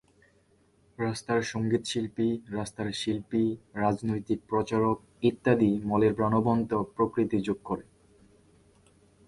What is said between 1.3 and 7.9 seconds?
সঙ্গীতশিল্পী, রাস্তার শিল্পী, রাজনৈতিক প্রচারক ইত্যাদি মলের প্রাণবন্ত প্রকৃতি যোগ করে।